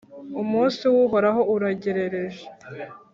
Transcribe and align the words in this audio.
Umunsi 0.41 0.81
w’Uhoraho 0.93 1.41
uregereje 1.53 2.43